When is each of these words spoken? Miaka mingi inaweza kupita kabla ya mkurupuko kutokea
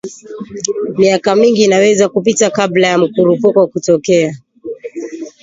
Miaka 0.99 1.31
mingi 1.35 1.63
inaweza 1.63 2.09
kupita 2.09 2.49
kabla 2.49 2.87
ya 2.87 2.97
mkurupuko 2.97 3.67
kutokea 3.67 4.35